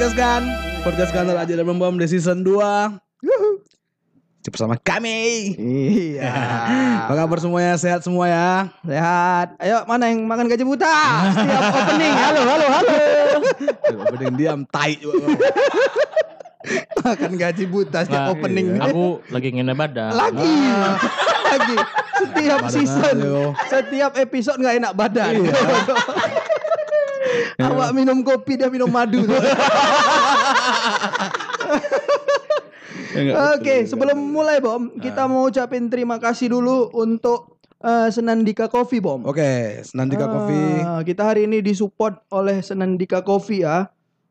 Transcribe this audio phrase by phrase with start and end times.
[0.00, 0.42] podcast kan
[0.80, 2.56] podcast kantor aja dan membom di season 2
[4.48, 6.24] bersama kami Iya.
[7.04, 9.60] apa kabar semuanya sehat semua ya Sehat.
[9.60, 10.88] Ayo mana yang makan gaji buta?
[11.36, 12.14] Setiap opening.
[12.16, 12.96] Halo, halo, halo.
[14.16, 15.36] Bening diam tai juga
[17.04, 18.80] makan gaji buta setiap Nah, opening.
[18.80, 20.16] Aku lagi ngene badan.
[20.16, 20.54] Lagi.
[21.50, 21.76] Lagi.
[22.24, 23.16] Setiap Badan season.
[23.20, 23.52] ayo.
[23.68, 25.44] Setiap episode nggak enak badan.
[27.58, 29.22] Awak minum kopi dia minum madu.
[33.58, 39.26] Oke, sebelum mulai Bom, kita mau ucapin terima kasih dulu untuk eh, Senandika Coffee Bom.
[39.26, 43.90] oke Senandika Coffee Ah, kita hari ini disupport oleh Senandika Coffee ya.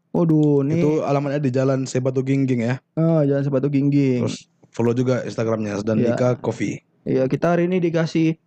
[0.10, 4.26] Waduh, nih itu alamatnya di jalan Sebatu Gingging ya ah, jalan sepatu gingging.
[4.26, 8.38] terus follow juga instagramnya Senandika Coffee Iya, kita hari ini dikasih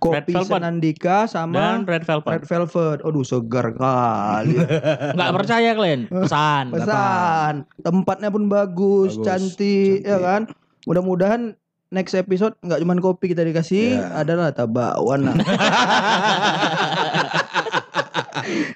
[0.00, 0.56] kopi Red Velvet.
[0.56, 2.32] Senandika sama Dan red velvet.
[2.32, 2.98] Red Velvet.
[3.04, 4.56] Aduh, segar kali.
[5.16, 6.08] Nggak percaya kalian?
[6.08, 6.72] Pesan.
[6.72, 7.54] Pesan.
[7.78, 10.24] Tempatnya pun bagus, Bagus, cantik, ya cantik.
[10.24, 10.42] kan?
[10.82, 11.42] Mudah-mudahan
[11.90, 14.08] next episode nggak cuma kopi kita dikasih, Ya.
[14.16, 15.28] adalah tabakwan.
[15.28, 15.36] nah.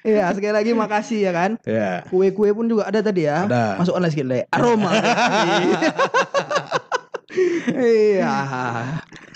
[0.05, 1.57] Iya, sekali lagi makasih ya kan.
[1.65, 3.43] ya Kue-kue pun juga ada tadi ya.
[3.43, 3.75] Ada.
[3.75, 4.39] Masuk online sedikit le.
[4.53, 4.91] Aroma.
[7.67, 8.35] Iya.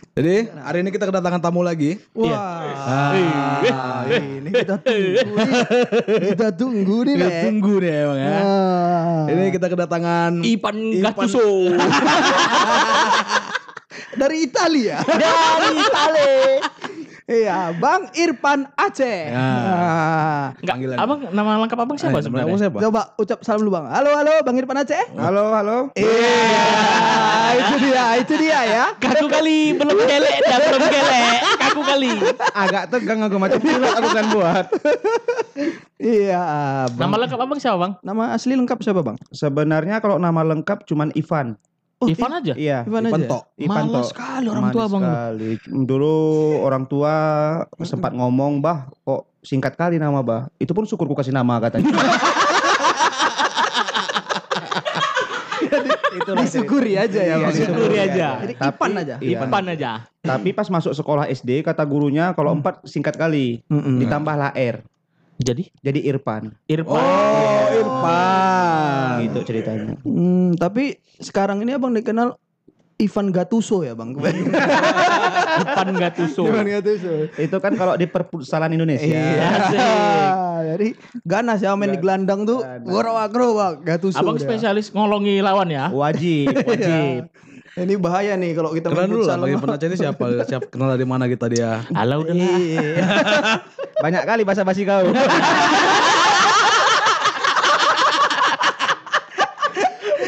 [0.09, 2.65] Jadi hari ini kita kedatangan tamu lagi Wah.
[2.75, 5.23] Ah, ini kita tunggu nih.
[6.33, 9.23] Kita tunggu nih, kita tunggu nih emang ya Ah.
[9.29, 11.45] ini kita kedatangan Ipan Ipan- Gattuso.
[14.19, 14.97] dari Italia.
[15.05, 16.35] Dari Itali.
[17.29, 19.29] Iya, Bang Irfan Aceh.
[19.29, 19.37] Ya.
[19.37, 20.97] Nah, Enggak, Panggilan.
[20.97, 22.57] abang nama lengkap abang siapa Eh, sebenarnya?
[22.57, 23.85] siapa coba ucap salam dulu, Bang.
[23.85, 25.13] Halo, halo, Bang Irfan Aceh.
[25.13, 25.77] Halo, halo.
[25.93, 26.65] Iya,
[27.53, 28.85] itu dia, itu dia ya.
[28.97, 31.37] Kaku kali belum gelek dah belum gelek.
[31.59, 32.09] Kaku kali.
[32.49, 34.65] Agak tegang aku macam pilot aku kan buat.
[35.99, 36.43] Iya,
[36.89, 37.19] Nama Bang.
[37.19, 37.93] lengkap abang siapa bang?
[38.01, 39.21] Nama asli lengkap siapa, Bang?
[39.29, 41.59] Sebenarnya kalau nama lengkap cuman Ivan.
[41.99, 42.53] Oh, Ivan aja.
[42.55, 42.87] Iya.
[42.87, 43.37] Ivan Ivan aja.
[43.59, 45.03] Ivan Malas sekali orang tua Manis bang.
[45.03, 45.49] sekali.
[45.83, 46.15] Dulu
[46.61, 47.13] orang tua
[47.81, 51.91] sempat ngomong, "Bah, kok singkat kali nama, Bah?" Itu pun syukur ku kasih nama katanya.
[56.09, 57.51] Itulah Disyukuri aja ya, Iya, Bang.
[57.51, 58.27] disyukuri aja.
[58.41, 59.15] Jadi Tapi- Ipan aja.
[59.19, 59.39] Iya.
[59.39, 59.91] Ipan aja.
[60.19, 63.99] Tapi pas masuk sekolah SD kata gurunya kalau empat singkat kali, Mm-mm.
[63.99, 64.83] ditambahlah R.
[65.39, 66.51] Jadi Jadi Irfan.
[66.67, 66.99] Irfan.
[66.99, 69.95] oh Irfan Gitu ceritanya.
[70.03, 72.35] Hmm, tapi sekarang ini Abang dikenal
[72.99, 74.11] Ivan Gattuso ya, Bang.
[75.63, 76.43] Ipan Gattuso.
[76.43, 77.31] Ivan Gattuso.
[77.39, 79.07] Itu kan kalau di perpustakaan Indonesia.
[79.07, 79.49] Iya.
[80.75, 82.59] Jadi ganas ya main di gelandang tuh.
[82.83, 83.79] Goro agro bang.
[83.87, 84.19] Gattuso.
[84.19, 84.43] Abang dia.
[84.43, 85.87] spesialis ngolongi lawan ya.
[85.87, 87.31] Wajib, wajib.
[87.77, 90.89] Ini bahaya nih kalau kita Kenalan main dulu lah bagi penacah ini siapa siapa kenal
[90.97, 92.57] dari mana kita dia Halo udah lah.
[92.57, 93.05] Iya.
[94.03, 95.05] Banyak kali basa-basi kau.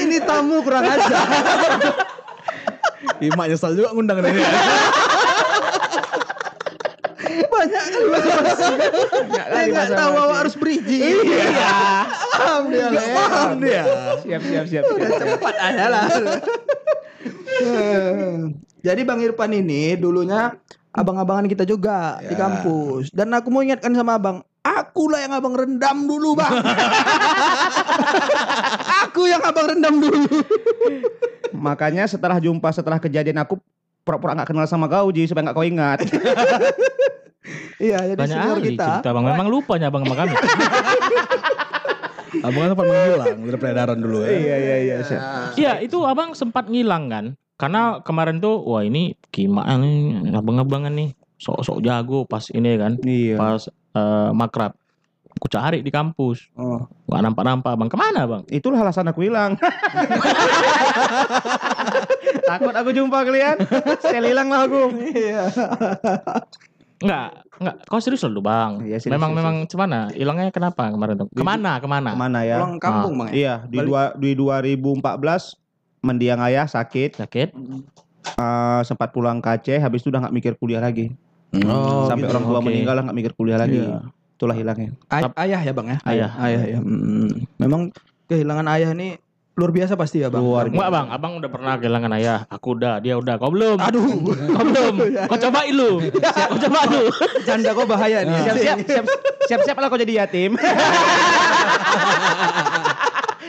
[0.02, 1.24] Ini tamu kurang ajar.
[3.22, 4.44] Imak nyesal juga ngundang ini
[7.48, 7.84] Banyak
[9.46, 11.26] kali nggak tahu bahwa harus bridging.
[11.26, 12.06] Iya.
[12.38, 12.88] Paham dia.
[12.92, 13.84] Paham dia
[14.26, 14.84] siap, siap, siap.
[14.84, 15.22] siap.
[15.22, 16.06] Cepat aja lah.
[18.88, 20.58] Jadi Bang Irfan ini dulunya
[20.92, 22.40] abang-abangan kita juga di Ya.
[22.40, 23.14] kampus.
[23.14, 26.50] Dan aku mau ingatkan sama abang, aku lah yang abang rendam dulu bang.
[29.06, 30.26] aku yang abang rendam dulu.
[31.66, 33.62] Makanya setelah jumpa setelah kejadian aku
[34.02, 36.00] pura-pura nggak kenal sama kau Ji supaya nggak kau ingat.
[37.78, 38.86] iya, jadi Banyak senior kita.
[38.98, 39.26] cerita bang.
[39.28, 40.34] Memang lupanya abang sama kami.
[42.42, 44.98] abang kan sempat menghilang dari peredaran dulu ya iya iya iya.
[45.54, 47.26] Iya itu abang sempat ngilang kan.
[47.62, 53.38] Karena kemarin tuh wah ini gimana nih abang-abangan nih sok-sok jago pas ini kan Iya.
[53.38, 54.74] pas eh, makrab.
[55.38, 56.50] Aku cari di kampus.
[56.60, 56.90] Oh.
[57.08, 57.90] Gak nampak-nampak bang.
[57.90, 58.44] Ke mana bang?
[58.50, 59.54] Itulah alasan aku hilang.
[62.50, 63.58] Takut aku jumpa kalian.
[64.04, 64.92] Saya hilang lah aku.
[64.92, 65.48] Iya.
[67.02, 67.30] Enggak,
[67.64, 67.76] enggak.
[67.88, 68.84] Kau serius loh bang.
[68.84, 71.28] Iya, serius, memang serius, memang cuman Hilangnya kenapa kemarin tuh?
[71.32, 71.80] Ke mana?
[71.80, 72.12] Ke mana?
[72.12, 72.60] Ke mana ya?
[72.60, 73.34] Pulang kampung bang ya.
[73.34, 75.56] Iya di dua di 2014
[76.02, 77.50] mendiang ayah sakit Sakit?
[78.34, 81.14] eh, sempat pulang ke Aceh habis itu udah nggak mikir kuliah lagi
[81.62, 82.32] oh sampai gitu.
[82.32, 82.66] orang tua Oke.
[82.66, 83.98] meninggal lah nggak mikir kuliah lagi Iya.
[84.34, 85.98] itulah hilangnya Ay- ayah ya bang ya.
[86.04, 86.30] Ayah.
[86.36, 86.80] Ayah ya.
[86.80, 87.30] Mm.
[87.58, 87.82] Memang
[88.26, 89.22] kehilangan ayah ini
[89.52, 90.42] luar biasa pasti ya bang.
[90.42, 92.40] Luar Enggak bang, abang udah pernah kehilangan ayah.
[92.50, 93.38] Aku udah, dia udah.
[93.38, 93.78] Kau belum?
[93.78, 94.02] Aduh.
[94.50, 94.94] Kau belum?
[95.30, 96.02] Kau cobain lu.
[96.50, 97.04] Kau coba lu.
[97.46, 98.34] Canda kok bahaya nih.
[98.42, 99.06] siap siap siap
[99.46, 100.58] siap siap lah kau jadi yatim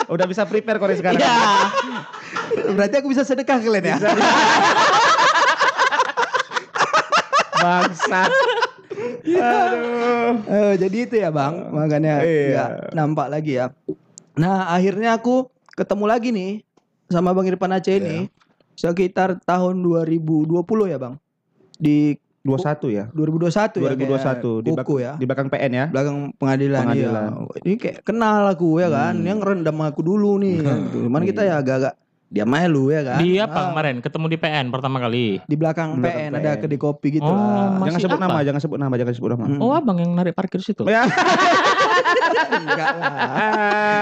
[0.09, 1.33] udah bisa prepare kau sekarang Iya.
[2.73, 3.97] Berarti aku bisa sedekah kalian ya.
[7.55, 8.31] bangsat
[9.33, 12.49] aduh Eh, jadi itu ya bang, makanya Iya.
[12.51, 13.67] nggak nampak lagi ya.
[14.35, 16.51] Nah, akhirnya aku ketemu lagi nih
[17.07, 18.29] sama Bang Irfan Aceh ini
[18.73, 21.21] sekitar tahun 2020 ya, Bang.
[21.77, 23.05] Di 21 ya.
[23.13, 23.93] 2021 ya.
[23.93, 25.13] 2021 kayak di, kuku ya.
[25.15, 25.87] di belakang PN ya.
[25.87, 27.29] belakang pengadilan, Pengadilan.
[27.31, 27.61] iya.
[27.63, 29.15] Ini kayak kenal aku ya kan.
[29.15, 29.27] Hmm.
[29.29, 30.57] Yang rendam aku dulu nih.
[30.61, 30.79] kan.
[31.07, 31.95] Cuman kita ya agak-agak
[32.33, 33.21] diam aja lu ya kan.
[33.21, 34.01] Di apa Ah, kemarin?
[34.01, 35.45] Ketemu di PN pertama kali.
[35.45, 36.61] Di belakang, Di belakang PN, ada PN.
[36.65, 37.77] kedai kopi gitu Oh, lah.
[37.85, 38.25] Jangan sebut apa?
[38.25, 39.45] nama, jangan sebut nama, jangan sebut nama.
[39.45, 39.61] Hmm.
[39.61, 40.89] Oh, abang yang narik parkir situ.
[40.89, 41.05] Ya.
[42.51, 43.13] Enggak lah.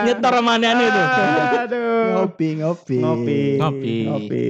[0.07, 1.03] Nyetor sama aneh itu.
[1.59, 2.07] Aduh.
[2.13, 2.99] Ngopi, ngopi.
[2.99, 3.41] Ngopi.
[3.59, 3.97] Ngopi.
[4.07, 4.45] Ngopi.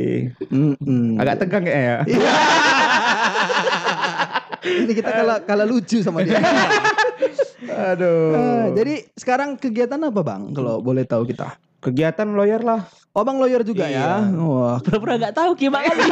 [0.46, 1.16] Mm-mm.
[1.16, 1.98] Agak tegang kayaknya ya.
[4.60, 6.36] Ini kita kalah kalah lucu sama dia.
[7.90, 8.28] Aduh.
[8.30, 10.52] Eh, jadi sekarang kegiatan apa bang?
[10.52, 11.56] Kalau boleh tahu kita.
[11.80, 12.84] Kegiatan lawyer lah.
[13.10, 14.22] Oh bang lawyer juga ya.
[14.38, 14.78] Wah.
[14.78, 16.06] Pura-pura gak tahu gimana kali.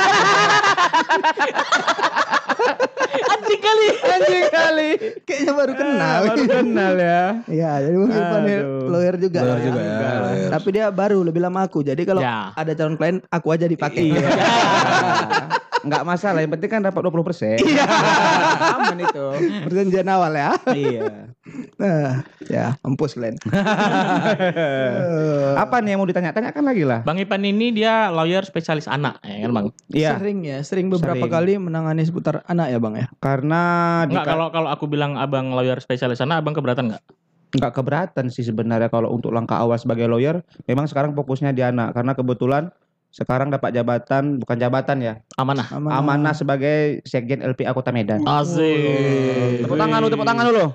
[3.29, 3.88] Anjing kali.
[4.03, 4.91] Anjing kali.
[5.23, 6.19] Kayaknya baru kenal.
[6.26, 7.23] Baru kenal ya.
[7.47, 8.91] Iya, jadi ini Aduh.
[8.91, 9.41] lawyer juga.
[9.44, 9.67] Lawyer ya.
[9.70, 10.50] juga ya, lawyer.
[10.50, 11.87] Tapi dia baru lebih lama aku.
[11.87, 12.50] Jadi kalau Ya.
[12.53, 14.11] ada calon klien aku aja dipakai.
[14.11, 14.26] Iya.
[15.87, 17.62] Enggak masalah, yang penting kan dapat 20%.
[17.62, 17.87] Iya.
[18.75, 19.26] Aman itu.
[19.62, 20.50] Perjanjian awal ya.
[20.75, 21.31] iya.
[21.79, 23.39] Nah, ya, empus klien.
[25.62, 27.00] Apa nih yang mau ditanya-tanyakan lagi lah?
[27.06, 29.67] Bang Ipan ini dia lawyer spesialis anak, ya kan Bang?
[29.91, 30.19] Iya.
[30.19, 31.33] Sering ya, sering beberapa Sering.
[31.33, 33.06] kali menangani seputar anak ya bang ya.
[33.23, 33.62] Karena
[34.05, 37.05] Enggak kalau kalau aku bilang abang lawyer spesialis anak, abang keberatan nggak?
[37.49, 41.97] nggak keberatan sih sebenarnya kalau untuk langkah awal sebagai lawyer memang sekarang fokusnya di anak
[41.97, 42.69] karena kebetulan
[43.08, 45.64] sekarang dapat jabatan bukan jabatan ya Amanah.
[45.70, 45.96] Amanah.
[45.96, 49.64] amanah sebagai sekjen LPA Kota Medan Asik.
[49.64, 50.70] tepuk tangan lu tepuk tangan lah.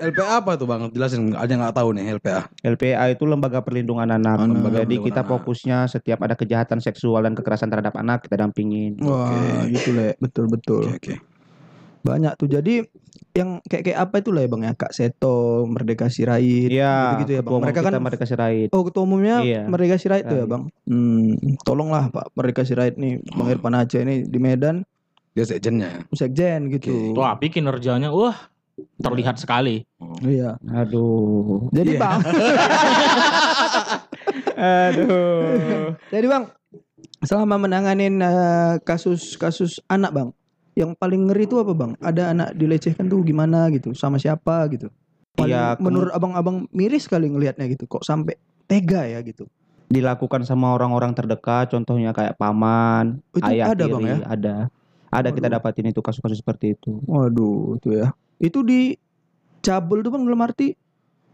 [0.00, 0.88] LPA apa tuh bang?
[0.90, 2.40] Jelasin ada yang nggak tahu nih LPA.
[2.64, 5.30] LPA itu lembaga perlindungan anak Oh, lembaga jadi perlindungan kita anak.
[5.30, 10.48] fokusnya setiap ada kejahatan seksual dan kekerasan terhadap anak kita dampingin Wah, gitu le, betul
[10.48, 10.88] betul.
[10.88, 11.14] Oke oke.
[12.08, 12.48] Banyak tuh.
[12.48, 12.80] Jadi
[13.32, 17.32] yang kayak kayak apa itu lah ya bang ya Kak Seto, Merdeka Sirait, Iya gitu-gitu
[17.36, 17.60] ya bang.
[17.60, 19.62] Mereka kan Merdeka Sirait Oh ketua umumnya Iya.
[19.64, 20.62] Merdeka Sirait tuh ya bang.
[20.84, 24.82] Hmm, tolonglah Pak Merdeka Sirait nih Bang Irfan Aceh ini di Medan
[25.30, 26.08] Dia sekjennya.
[26.10, 27.14] sekjen gitu.
[27.14, 28.34] Wah, tapi kinerjanya wah
[28.96, 29.86] terlihat sekali.
[30.20, 30.58] Iya.
[30.64, 32.00] aduh Jadi Iya.
[32.00, 32.18] bang,
[34.58, 36.44] aduh jadi bang
[37.20, 40.28] selama menanganin eh, kasus-kasus anak bang,
[40.78, 41.90] yang paling ngeri itu apa bang?
[41.98, 44.86] Ada anak dilecehkan tuh gimana gitu, sama siapa gitu?
[45.34, 49.50] Paling Iya, kemu- menurut abang-abang miris kali ngelihatnya gitu, kok sampai tega ya gitu.
[49.88, 54.18] dilakukan sama orang-orang terdekat contohnya kayak paman Itu ayah ada, Bang, tiri, ya?
[54.28, 54.54] ada
[55.08, 55.56] ada kita Waduh.
[55.56, 58.12] dapatin itu kasus-kasus seperti itu Waduh, itu ya.
[58.36, 59.00] Itu di
[59.64, 60.76] cabul tuh bang dalam arti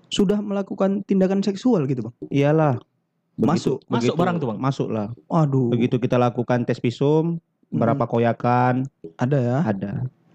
[0.06, 2.14] sudah melakukan tindakan seksual gitu bang.
[2.31, 2.79] iyalah
[3.35, 4.58] Masuk, masuk barang tuh, Bang?
[4.62, 7.43] masuk lah Waduh, begitu kita lakukan tes visum
[7.74, 8.86] berapa koyakan
[9.16, 9.58] ada ya.
[9.62, 9.92] ada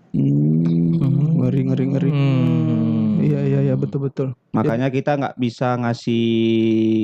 [0.10, 2.10] Hmm, ngeri ngeri ngeri.
[2.10, 3.22] Hmm.
[3.22, 4.28] Iya iya iya betul betul.
[4.50, 6.26] makanya kita nggak bisa ngasih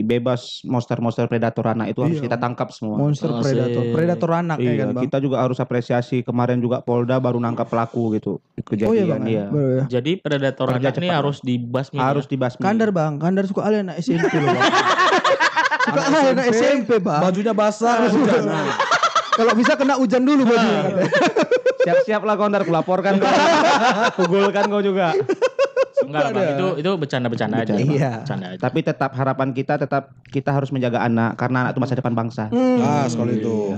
[0.01, 2.25] bebas monster-monster predator anak itu harus Iya.
[2.25, 3.45] kita tangkap semua Monster Asik.
[3.45, 5.03] predator, predator anak ya Iya, kan bang.
[5.05, 9.21] kita juga harus apresiasi kemarin juga Polda baru nangkap pelaku gitu kejadian Oh iya bang.
[9.23, 9.45] iya.
[9.45, 9.83] Baru ya.
[9.87, 11.97] Jadi predator Kerja anak ini cepat, harus dibasmi.
[11.99, 12.30] harus ya?
[12.31, 14.65] dibasmi Kandar bang, Kandar suka alih anak SMP loh bang.
[15.85, 16.01] suka
[16.33, 17.21] anak SMP bang.
[17.21, 17.95] Bajunya basah.
[19.35, 20.81] Kalau bisa kena hujan dulu bajunya.
[20.87, 21.11] katanya.
[21.85, 23.30] siap-siap lah Kondar kulaporkan kau
[24.18, 25.13] pugulkan kau juga
[26.06, 26.54] Enggak lah, Bang.
[26.54, 27.73] Itu itu bercanda-bercanda aja.
[27.73, 27.81] Bang.
[27.81, 28.11] Iya.
[28.21, 28.61] Bercanda aja.
[28.61, 32.45] Tapi tetap harapan kita tetap kita harus menjaga anak karena anak itu masa depan bangsa.
[32.54, 32.77] Hmm.
[32.77, 33.73] Ah, sekali itu.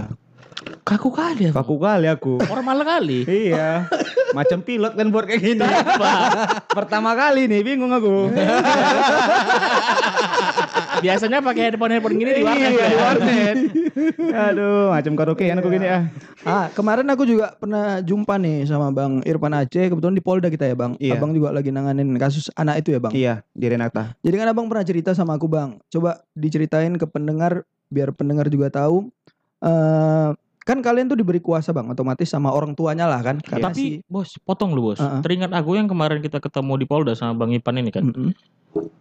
[0.83, 1.51] Kaku kali ya.
[1.55, 2.43] Kaku kali aku.
[2.43, 3.23] Formal kali.
[3.27, 3.87] iya.
[4.35, 5.63] Macam pilot kan buat kayak gini.
[6.67, 8.27] Pertama kali nih bingung aku.
[10.99, 12.71] Biasanya pakai headphone headphone gini di warnet.
[12.71, 12.87] Iya, ya.
[12.87, 13.55] di warnet.
[14.27, 16.03] Aduh, macam karaokean aku gini ah.
[16.43, 20.65] Ah, kemarin aku juga pernah jumpa nih sama Bang Irfan Aceh, kebetulan di Polda kita
[20.65, 20.95] ya Bang.
[20.97, 21.17] Iya.
[21.17, 23.13] Abang juga lagi nanganin kasus anak itu ya Bang.
[23.13, 24.13] Iya, di Renata.
[24.21, 25.81] Jadi kan Abang pernah cerita sama aku Bang.
[25.87, 29.09] Coba diceritain ke pendengar biar pendengar juga tahu.
[29.57, 30.29] eh
[30.67, 33.39] kan kalian tuh diberi kuasa Bang, otomatis sama orang tuanya lah kan.
[33.39, 34.99] Karena Tapi si- bos, potong lu bos.
[34.99, 35.23] Uh-uh.
[35.23, 38.03] Teringat aku yang kemarin kita ketemu di Polda sama Bang Ipan ini kan.
[38.11, 38.35] Mm-mm.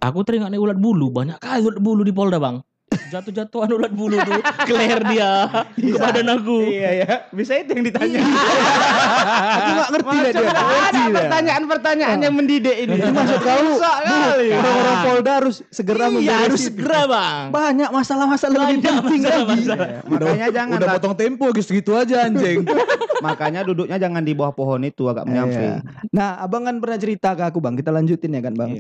[0.01, 2.61] Aku teringat nih ulat bulu, banyak kali ulat bulu di Polda bang.
[2.87, 6.59] Jatuh-jatuhan ulat bulu tuh ke leher dia, ke badan aku.
[6.71, 8.19] Iya ya, bisa itu yang ditanya.
[8.23, 10.51] aku nggak ngerti deh dia.
[10.87, 12.99] Ada pertanyaan-pertanyaan yang mendidik ini.
[12.99, 14.49] Maksud kau Susah kali.
[14.55, 17.45] orang-orang Polda harus segera Iya harus segera bang.
[17.51, 19.61] Banyak masalah-masalah lebih penting lagi.
[20.07, 20.95] Makanya jangan Udah lah.
[20.99, 22.67] potong tempo gitu aja anjing.
[23.27, 25.79] Makanya duduknya jangan di bawah pohon itu agak menyamping.
[25.79, 26.11] Iya.
[26.15, 27.75] Nah, abang kan pernah cerita ke aku bang.
[27.75, 28.71] Kita lanjutin ya kan bang.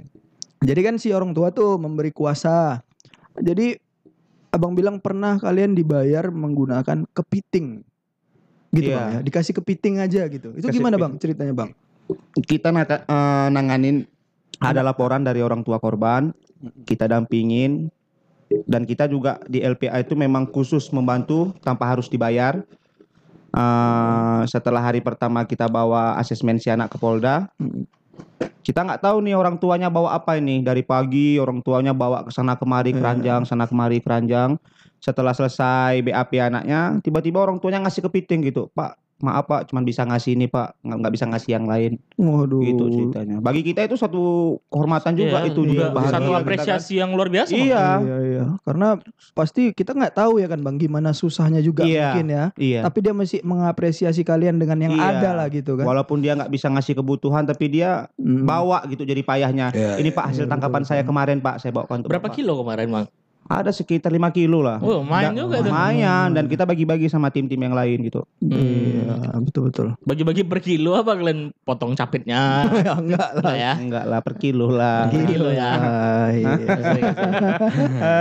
[0.66, 2.82] Jadi kan si orang tua tuh memberi kuasa.
[3.38, 3.78] Jadi
[4.50, 7.86] abang bilang pernah kalian dibayar menggunakan kepiting,
[8.74, 8.96] gitu Iya.
[8.98, 9.20] bang ya.
[9.22, 10.50] Dikasih kepiting aja gitu.
[10.58, 11.70] Itu Kasih gimana bang ceritanya bang?
[12.42, 14.08] Kita naka- eh, nanganin
[14.58, 16.32] ada laporan dari orang tua korban
[16.88, 17.92] kita dampingin
[18.64, 22.64] dan kita juga di LPA itu memang khusus membantu tanpa harus dibayar.
[23.52, 27.52] Eh, setelah hari pertama kita bawa asesmen si anak ke Polda,
[28.66, 30.58] kita nggak tahu nih orang tuanya bawa apa ini.
[30.58, 34.58] Dari pagi orang tuanya bawa ke sana kemari keranjang sana kemari keranjang.
[34.98, 38.66] Setelah selesai BAP anaknya tiba-tiba orang tuanya ngasih kepiting gitu.
[38.74, 42.60] Pak maaf pak cuman bisa ngasih ini pak nggak nggak bisa ngasih yang lain Waduh.
[42.60, 44.22] gitu ceritanya bagi kita itu satu
[44.66, 46.42] kehormatan juga Iya, itu juga juga bahagia satu kita kan.
[46.42, 47.50] apresiasi yang luar biasa.
[47.50, 48.44] Iya Iya iya.
[48.60, 48.88] Karena
[49.32, 52.12] pasti kita nggak tahu ya kan bang gimana susahnya juga Iya.
[52.12, 52.44] mungkin ya.
[52.56, 55.06] iya Tapi dia masih mengapresiasi kalian dengan yang Iya.
[55.14, 55.84] ada lah gitu kan.
[55.86, 58.44] walaupun dia nggak bisa ngasih kebutuhan tapi dia Mm.
[58.44, 61.72] bawa gitu jadi payahnya Iya, ini pak hasil iya, tangkapan betul, saya kemarin pak saya
[61.72, 63.06] bawa untuk Berapa Bapak." kilo kemarin, Bang?
[63.48, 65.68] Ada sekitar 5 kilo lah Oh, main Dan- juga tuh.
[65.68, 69.86] lumayan dan kita bagi-bagi sama tim-tim yang lain gitu Iya betul betul.
[70.02, 72.66] Bagi-bagi per kilo apa kalian potong capitnya?
[72.84, 73.42] ya enggak lah.
[73.42, 73.72] Enggak ya?
[73.76, 75.70] enggak lah per kilo lah Per kilo ya.
[75.72, 76.52] Ah, iya.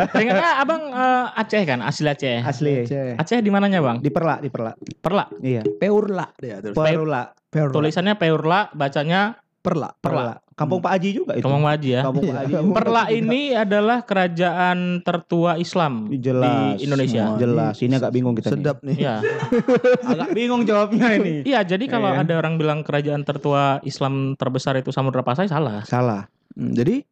[0.08, 2.38] Teringatnya abang eh, Aceh kan, asli Aceh.
[2.42, 3.18] asli Aceh.
[3.18, 3.98] Aceh di mananya bang?
[3.98, 5.26] di perlak di perlak Perla.
[5.40, 6.76] iya Peurla dia terus.
[6.76, 7.74] perlak Peurla.
[7.74, 9.90] Tulisannya Peurla, bacanya Perla.
[9.96, 12.02] perlak kampung Pak Haji juga itu Kampung Waji ya.
[12.02, 16.48] kampung Pak Iya, Haji kampung- Perla ini adalah kerajaan tertua Islam jelas
[16.80, 17.24] di Indonesia.
[17.26, 17.38] Semua.
[17.38, 18.50] jelas ini agak bingung kita.
[18.50, 18.96] Sedap nih.
[18.98, 19.16] Iya.
[20.12, 22.24] agak bingung jawabnya ini Iya, jadi kalau Iya.
[22.24, 25.84] ada orang bilang kerajaan tertua Islam terbesar itu Samudra Pasai salah.
[25.84, 27.04] salah Hmm, Jadi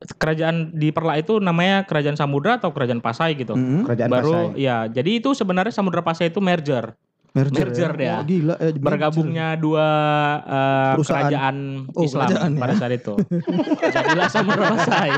[0.00, 3.52] Kerajaan di Perla itu namanya Kerajaan Samudra atau Kerajaan Pasai gitu.
[3.52, 4.56] mm, kerajaan Baru Pasai.
[4.58, 6.96] ya, jadi itu sebenarnya Samudra Pasai itu merger.
[7.30, 7.96] Merger, Merger ya.
[7.96, 8.12] dia.
[8.12, 8.82] Oh, gila ya, merger.
[8.82, 9.88] Bergabungnya dua
[10.42, 11.20] eh, Perusahaan.
[11.22, 11.56] kerajaan
[11.90, 12.58] Oh, Islam kerajaan ya.
[12.58, 13.14] pada saat itu.
[13.86, 15.10] Jadilah Samudra Pasai.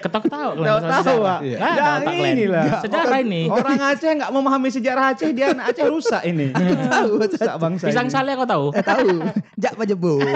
[0.00, 1.22] Ketok-tahu kalian masalah Tahu-tahu, sejarah.
[1.22, 1.38] Pak.
[1.40, 1.56] Iya.
[1.56, 2.32] Ya, otak kalian.
[2.32, 2.64] inilah.
[2.80, 3.42] Sejarah ini.
[3.46, 6.46] orang Aceh nggak memahami sejarah Aceh dia anak Aceh rusak ini
[6.94, 8.12] Tahu, rusak bangsa Pisang ini.
[8.12, 8.66] sale kau tahu?
[8.72, 9.08] Eh tahu.
[9.56, 10.14] Jak pajebu.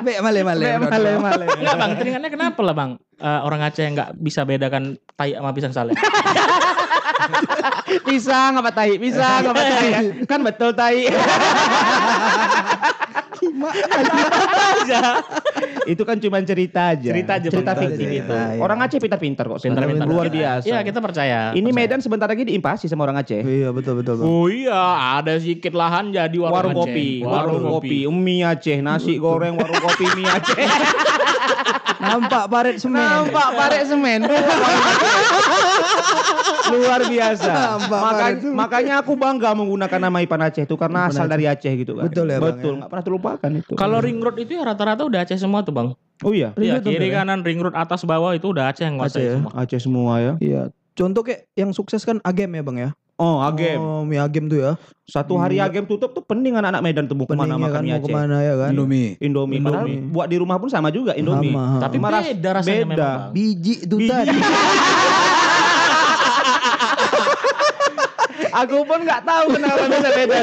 [0.00, 0.64] Bek male male.
[0.78, 1.44] Male, male, male.
[1.52, 2.90] Enggak bang, teringatnya kenapa lah bang?
[3.20, 5.92] Eh, orang Aceh yang nggak bisa bedakan tai sama pisang sale.
[8.00, 9.88] pisang apa tai pisang apa tai
[10.24, 11.08] kan betul tai
[13.40, 15.24] aja.
[15.86, 18.60] itu kan cuma cerita aja Cerita aja, cerita fiktif itu aja, iya.
[18.60, 20.06] orang Aceh pintar-pintar kok Pintar-pintar.
[20.06, 21.40] luar biasa Iya kita percaya.
[21.52, 21.76] ini percaya.
[21.80, 24.26] Medan sebentar lagi diimpasi sama orang Aceh Iya betul betul bang.
[24.26, 24.82] Oh iya,
[25.18, 28.04] ada sedikit lahan jadi warung, kopi Warung, kopi.
[28.06, 30.60] mie Aceh nasi goreng warung kopi mie Aceh
[32.00, 32.96] Nampak paret semen.
[32.96, 34.20] nampak paret semen
[36.70, 41.22] luar biasa Nampak Maka- makanya aku bangga menggunakan nama Ipan Aceh itu karena Ipan asal
[41.22, 41.30] Aceh.
[41.30, 44.36] dari Aceh gitu kan Betul ya, Bang, betul nggak pernah terlupakan itu Kalau ring road
[44.38, 45.88] itu ya rata-rata udah Aceh semua tuh bang.
[46.20, 47.14] oh iya Ring Iya road kiri ya?
[47.18, 49.34] kanan ring road atas bawah itu udah Aceh yang Aceh nguasai ya?
[49.36, 49.52] semua.
[49.56, 50.62] Aceh semua ya Iya.
[50.92, 52.90] Contoh kayak yang sukses kan Agem ya bang ya.
[53.20, 54.72] Oh Agem Oh mie Agem tuh ya.
[55.04, 55.68] satu hari Iya.
[55.68, 57.98] Agem tutup tuh pening anak-anak Medan tuh mau ke mana Peningnya makan kan mie mau
[57.98, 58.70] Aceh ke mana ya kan.
[58.72, 59.08] Indomie.
[59.18, 59.58] Indomie.
[59.60, 60.08] Padahal Indomie.
[60.08, 61.52] buat di rumah pun sama juga Indomie.
[61.52, 61.78] Sama.
[61.78, 62.88] Tapi beda rasanya beda.
[62.88, 63.20] memang.
[63.30, 64.36] Biji itu tadi.
[68.50, 70.36] Aku pun nggak tahu kenapa bisa beda.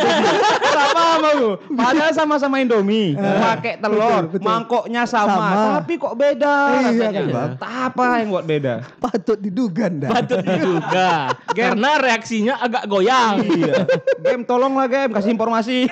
[0.63, 1.49] Tak paham aku.
[1.75, 4.45] Padahal sama-sama Indomie, pakai telur, betul.
[4.45, 5.67] mangkoknya sama, Sama.
[5.81, 7.21] tapi kok beda Iya, rasanya.
[7.27, 8.73] kan, apa yang buat beda?
[8.97, 10.09] Patut diduga dah.
[10.11, 11.11] Patut juga.
[11.57, 13.43] Karena reaksinya agak goyang.
[13.43, 13.73] Iya.
[14.23, 15.87] Game tolonglah game kasih informasi.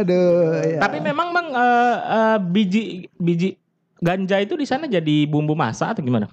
[0.00, 0.62] Aduh.
[0.64, 0.78] Ya.
[0.80, 2.84] Tapi memang bang eh, eh, biji
[3.16, 3.56] biji
[4.00, 6.28] ganja itu di sana jadi bumbu masak atau gimana?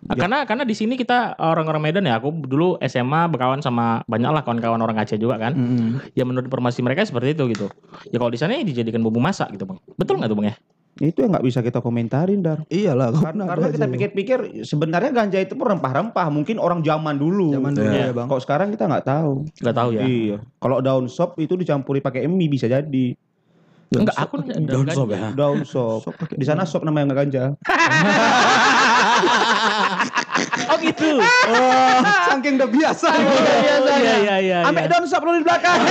[0.00, 0.14] Ya.
[0.16, 4.40] Karena karena di sini kita orang-orang Medan ya, aku dulu SMA berkawan sama banyak lah
[4.40, 5.52] kawan-kawan orang Aceh juga kan.
[5.52, 6.14] Mm-mm.
[6.14, 7.66] Ya menurut informasi mereka seperti itu gitu.
[8.08, 9.78] Ya kalau di sana ya dijadikan bumbu masak gitu bang.
[9.94, 10.56] Betul nggak tuh bang ya?
[10.98, 12.66] itu yang nggak bisa kita komentarin dar.
[12.66, 13.94] Iyalah Karena, karena kita aja.
[13.94, 16.26] pikir-pikir sebenarnya ganja itu pun rempah-rempah.
[16.26, 17.54] Mungkin orang zaman dulu.
[17.54, 18.10] zaman dulu Iya.
[18.10, 18.26] ya bang.
[18.26, 19.46] Kok sekarang kita nggak tahu.
[19.62, 20.02] Nggak tahu ya.
[20.02, 20.36] Iya.
[20.58, 23.14] Kalau daun sop itu dicampuri pakai mie bisa jadi.
[23.88, 24.92] Enggak, aku Daun ganja.
[24.92, 25.30] sop ya.
[25.32, 26.02] Daun sop.
[26.28, 27.44] Di sana sop namanya nggak ganja.
[30.66, 31.10] Oh gitu.
[31.48, 31.98] Oh,
[32.28, 33.08] saking udah biasa.
[33.08, 34.58] biasa iya iya iya.
[34.68, 35.78] Ambek daun sop lu di belakang.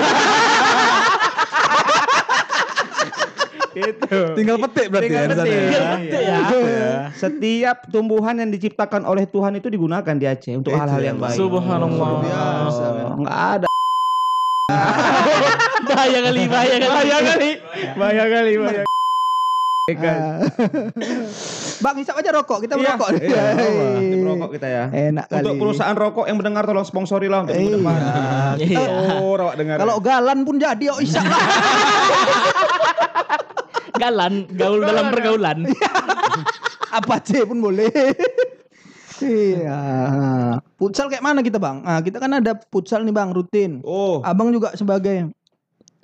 [3.78, 4.20] itu.
[4.34, 5.30] Tinggal petik berarti Tinggal ya.
[5.30, 5.46] petik.
[5.46, 5.62] ya.
[5.62, 6.38] Tinggal petik ya.
[6.50, 6.92] Iya.
[7.14, 11.38] Setiap tumbuhan yang diciptakan oleh Tuhan itu digunakan di Aceh untuk hal-hal ya, yang baik.
[11.38, 12.10] Subhanallah.
[12.10, 13.06] Luar biasa, kan.
[13.06, 13.68] Oh, Nggak ada.
[15.90, 16.88] bahaya kali, bahaya kali.
[16.90, 17.52] Bahaya kali.
[17.96, 18.54] Bahaya kali.
[18.60, 18.84] Bahaya.
[19.88, 20.44] Ah.
[21.78, 23.10] Bang hisap aja rokok, kita Iya, merokok.
[23.18, 23.44] iya,
[24.02, 24.84] kita merokok kita ya.
[24.90, 25.40] Enak kali.
[25.42, 27.54] Untuk perusahaan rokok yang mendengar tolong sponsori lah untuk.
[27.54, 28.86] Iya.
[29.22, 29.78] Oh, rawak dengar.
[29.78, 31.42] Kalau galan pun jadi oh isap lah.
[33.98, 35.58] Galan, gaul dalam pergaulan.
[37.02, 37.90] Apa C pun boleh.
[39.18, 39.80] Iya.
[40.78, 41.82] Futsal kayak mana kita bang?
[41.82, 43.82] Nah, kita kan ada futsal nih bang rutin.
[43.82, 45.34] Oh, Abang juga sebagai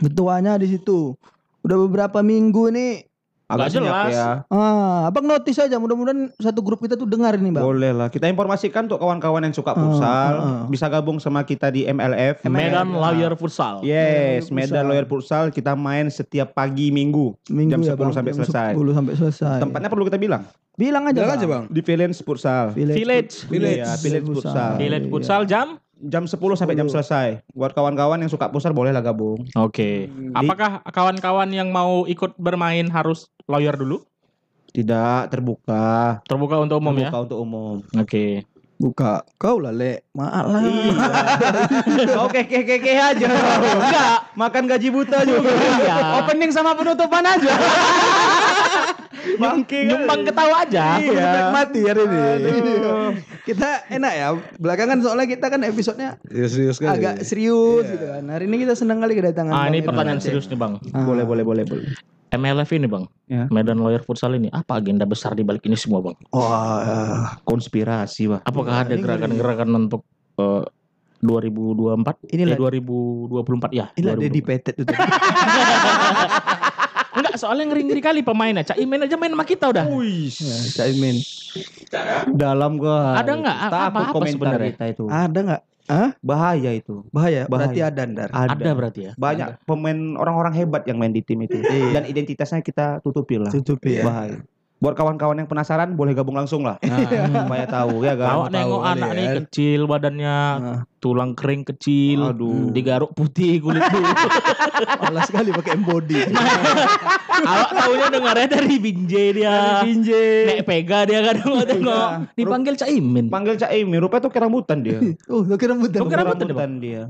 [0.01, 1.13] ketuanya di situ.
[1.61, 3.05] Udah beberapa minggu nih
[3.45, 4.11] Nggak senyap jelas.
[4.11, 4.29] ya.
[4.47, 5.75] Ah, abang notice aja.
[5.75, 7.59] Mudah-mudahan satu grup kita tuh dengar ini bang.
[7.59, 8.07] Boleh lah.
[8.07, 10.63] Kita informasikan untuk kawan-kawan yang suka Ah, futsal ah.
[10.65, 12.41] bisa gabung sama kita di MLF.
[12.43, 13.83] Medan Lawyer Futsal.
[13.83, 14.47] Yes.
[14.47, 17.35] Medan Lawyer Futsal kita main setiap pagi Minggu.
[17.47, 18.11] Minggu jam ya, 10 Bang.
[18.13, 18.71] sampai Jam selesai.
[18.73, 19.57] 10 sampai selesai.
[19.59, 20.47] Tempatnya perlu kita bilang.
[20.73, 21.37] Bilang aja, Bilang bang.
[21.37, 21.63] aja bang.
[21.69, 22.65] Di Village Futsal.
[22.71, 22.97] Village.
[23.45, 23.77] Village.
[23.77, 24.71] Iya, Village Futsal.
[24.75, 25.05] Village.
[25.07, 25.77] Futsal jam?
[26.03, 26.99] Jam 10 sampai jam 10.
[26.99, 27.27] selesai.
[27.55, 29.47] Buat kawan-kawan yang suka futsal boleh lah gabung.
[29.55, 30.11] Oke.
[30.35, 34.03] Apakah kawan-kawan yang mau ikut bermain harus lawyer dulu?
[34.73, 36.19] Tidak terbuka.
[36.25, 37.07] Terbuka untuk umum ya?
[37.07, 37.75] terbuka untuk umum.
[37.95, 38.43] Oke.
[38.83, 39.23] Buka.
[39.39, 40.03] Kau lah, Le.
[40.11, 40.59] Maaf lah.
[42.27, 43.27] Oke, keke keke aja.
[43.79, 45.55] Enggak, makan gaji buta juga.
[45.55, 46.19] Iya.
[46.19, 47.53] Opening sama penutupan aja.
[49.35, 49.79] Bangke.
[49.85, 50.99] Nyumbang ketawa aja.
[50.99, 51.49] Iya.
[51.49, 52.73] mati hari ini.
[53.43, 54.27] kita enak ya.
[54.55, 56.93] Belakangan soalnya kita kan episodenya Ya, serius kan.
[56.93, 58.23] agak serius gitu kan.
[58.25, 59.51] Hari ini kita senang kali kedatangan.
[59.51, 60.27] Ah, Bang ini pertanyaan Aceh.
[60.27, 60.79] serius nih, Bang.
[60.89, 61.03] Ah.
[61.03, 61.87] Boleh, boleh, boleh, boleh.
[62.29, 63.05] MLF ini, Bang.
[63.25, 63.45] Ya.
[63.47, 66.17] Medan Lawyer Futsal ini apa agenda besar di balik ini semua, Bang?
[66.29, 68.41] Wah, Konspirasi, Pak.
[68.43, 70.01] Apakah ada gerakan-gerakan untuk
[70.35, 70.65] eh,
[71.21, 72.19] 2024?
[72.27, 73.85] Inilah- eh, 2024 ya.
[73.93, 74.23] inilah 2024.
[74.25, 74.93] Dedi Petet itu.
[77.13, 78.65] Enggak, soalnya ngeri-ngeri kali pemainnya.
[78.65, 79.85] Cak Imin aja main sama kita udah.
[79.85, 80.33] Wih.
[80.33, 81.17] Ya, Caimin.
[82.33, 83.21] Dalam gua.
[83.21, 83.57] Ada nggak?
[83.69, 84.71] Takut Apa-apa komentar sebenarnya?
[84.73, 85.03] kita itu.
[85.05, 85.61] Ada nggak?
[85.83, 86.09] Hah?
[86.23, 87.03] Bahaya itu.
[87.11, 87.43] Bahaya.
[87.45, 87.69] Bahaya.
[87.69, 88.29] Berarti ada ndar.
[88.33, 89.11] Ada berarti ya.
[89.19, 91.59] Banyak pemain orang-orang hebat yang main di tim itu.
[91.63, 93.51] Dan identitasnya kita tutupi lah.
[93.51, 94.03] Tutupi ya.
[94.07, 94.41] Bahaya.
[94.83, 96.75] Buat kawan-kawan yang penasaran boleh gabung langsung lah.
[96.83, 96.99] Nah,
[97.47, 98.35] Supaya tahu ya kan.
[98.35, 99.35] Awak nengok anak nih kan.
[99.47, 102.67] kecil badannya, Nah, tulang kering kecil, Aduh.
[102.75, 104.03] digaruk putih kulit dulu.
[105.07, 106.19] malas sekali pakai embody.
[107.55, 109.55] Awak tahunya dengarnya dari Binjai dia.
[109.87, 110.51] Binjai.
[110.51, 112.07] Nek Pega dia kadang tengok.
[112.35, 113.31] Dipanggil Cak Imin.
[113.31, 114.99] Panggil Cak Imi, rupanya tuh kayak rambutan dia.
[115.31, 116.03] oh, lo kira muter.
[116.03, 117.07] Lo kira rambutan, rambutan dia.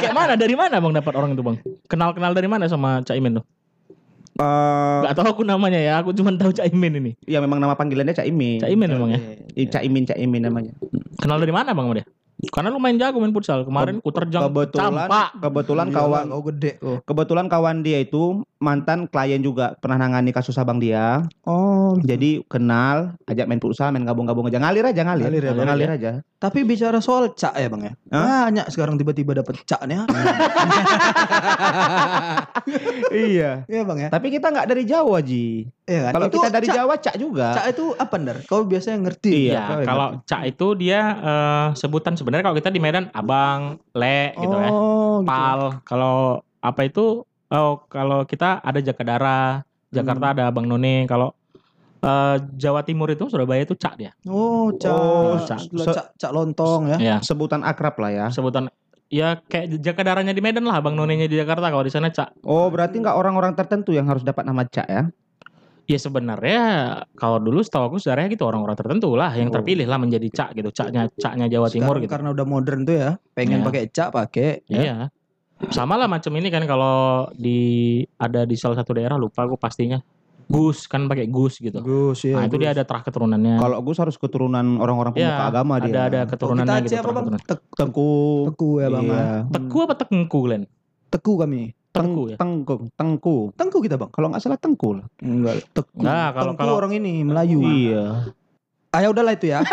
[0.00, 0.40] Kayak mana?
[0.40, 1.60] Dari mana Bang dapat orang itu Bang?
[1.84, 3.44] Kenal-kenal dari mana sama Cak Imin tuh?
[4.32, 7.12] Eh, Gak tahu aku namanya ya, aku cuma tahu Cak Imin ini.
[7.22, 8.58] ya memang nama panggilannya Cak Imin.
[8.58, 9.20] Cak Imin memang ya.
[9.52, 10.72] Ih, Cak Imin, Cak Imin namanya.
[11.16, 12.08] Kenal dari mana Bang dia?
[12.42, 13.62] Karena lu main jago main futsal.
[13.62, 15.28] Kemarin ku terjang Kebetulan, campak.
[15.38, 16.98] kebetulan Iya, kawan, Kau gede kok.
[17.06, 18.22] kebetulan kawan dia itu
[18.58, 21.22] mantan klien juga pernah nangani kasus abang dia.
[21.46, 25.66] Oh, Jadi kenal, ajak main futsal, main gabung-gabung aja, ngalir aja, ngalir, Ngalir ya, Bang.
[25.68, 26.12] ngalir aja.
[26.34, 27.92] tapi bicara soal cak ya bang ya.
[28.10, 30.02] Banyak sekarang tiba-tiba dapat caknya.
[33.14, 33.52] iya.
[33.68, 34.08] Iya bang ya.
[34.08, 35.68] Tapi kita nggak dari Jawa ji.
[35.84, 36.12] Iya kan.
[36.16, 37.48] Kalau kita dari cak, Jawa cak juga.
[37.54, 38.36] Cak itu apa ndar?
[38.48, 39.32] Kau biasanya ngerti.
[39.48, 43.78] Iya, Iya, kau kalau Cak itu dia eh, sebutan sebenarnya kalau kita di Medan abang,
[43.92, 44.70] le gitu ya.
[44.72, 45.28] Oh, gitu.
[45.28, 45.60] Pal.
[45.84, 51.04] Kalau apa itu oh kalau kita ada Jakadara, Jakarta ada Abang None.
[51.04, 51.36] Kalau
[52.02, 54.12] eh, Jawa Timur itu Surabaya itu Cak dia.
[54.26, 54.90] Oh, cak.
[54.90, 56.98] Oh, cak, cak, cak lontong ya.
[56.98, 57.16] Ya.
[57.22, 58.26] Sebutan akrab lah ya.
[58.32, 58.72] Sebutan
[59.12, 61.68] ya kayak Jakadaranya di Medan lah, Abang Nonenya di Jakarta.
[61.68, 62.40] Kalau di sana Cak.
[62.48, 65.04] Oh, berarti nggak orang-orang tertentu yang harus dapat nama cak ya?
[65.90, 66.62] Ya sebenarnya
[67.18, 69.54] kalau dulu setahu aku sebenarnya gitu orang-orang tertentu lah yang Oh.
[69.60, 70.70] terpilih lah menjadi Cak gitu.
[70.72, 72.12] Caknya Caknya Jawa Timur Sekarang gitu.
[72.14, 73.10] Karena udah modern tuh ya.
[73.34, 73.66] Pengen Iya.
[73.66, 74.50] pakai cak pakai.
[74.70, 74.78] ya.
[74.80, 74.96] Iya.
[75.74, 79.98] Sama lah macam ini kan kalau di ada di salah satu daerah lupa aku pastinya.
[80.46, 81.78] Gus kan pakai Gus gitu.
[81.78, 82.34] Gus ya.
[82.34, 82.62] nah, itu Gus.
[82.62, 83.56] dia ada terah keturunannya.
[83.56, 86.02] Kalau Gus harus keturunan orang-orang pemuka Iya, agama ada dia.
[86.04, 86.94] ada Oh, keturunannya kita gitu.
[86.94, 87.14] Apa bang?
[87.22, 87.40] keturunan.
[87.44, 88.10] Tek- Teku.
[88.48, 89.04] teku ya bang.
[89.04, 89.14] Iya.
[89.14, 89.40] ah.
[89.48, 90.62] Teku apa tekengku Glen?
[91.08, 91.62] Teku kami.
[91.92, 92.36] Teku ya.
[92.36, 93.36] Tengku, tengku.
[93.52, 94.08] Tengku kita bang.
[94.08, 95.04] Kalau nggak salah tengku lah.
[95.18, 95.60] Enggak.
[95.70, 96.00] Teku.
[96.00, 97.60] Nah, kalau- Tengku kalau- orang ini Melayu.
[97.60, 98.32] Iya.
[98.88, 99.60] Ah ya udahlah itu ya.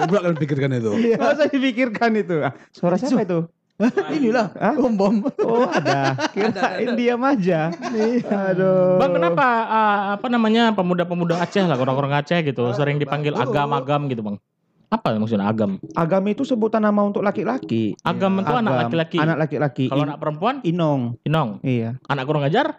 [0.00, 0.90] Gue akan pikirkan itu.
[1.12, 2.36] Nggak usah dipikirkan itu.
[2.40, 3.44] Ah, Suara siapa itu?
[4.16, 4.76] Inilah Hah?
[4.76, 5.14] bom bom.
[5.40, 6.16] Oh ada.
[6.34, 7.72] Kirain diam aja.
[8.52, 9.00] Aduh.
[9.00, 14.20] Bang kenapa ah, apa namanya pemuda-pemuda Aceh lah orang-orang Aceh gitu sering dipanggil agam-agam gitu
[14.20, 14.36] bang?
[14.90, 15.78] Apa maksudnya agam?
[15.94, 17.94] Agam itu sebutan nama untuk laki-laki.
[18.02, 18.82] Agam itu anak Agam.
[18.82, 19.18] laki-laki.
[19.22, 19.84] Anak laki-laki.
[19.86, 21.14] Kalau anak perempuan Inong.
[21.22, 21.62] Inong.
[21.62, 21.94] Iya.
[22.10, 22.74] Anak kurang ajar?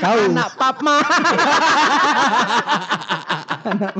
[0.00, 0.96] Kau Anak papma.
[3.60, 3.94] anak.